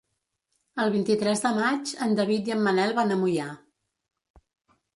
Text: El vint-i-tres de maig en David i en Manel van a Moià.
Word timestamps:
El 0.85 0.93
vint-i-tres 0.95 1.43
de 1.43 1.51
maig 1.59 1.93
en 2.07 2.17
David 2.21 2.51
i 2.51 2.55
en 2.57 2.65
Manel 2.69 2.97
van 3.01 3.17
a 3.17 3.21
Moià. 3.25 3.49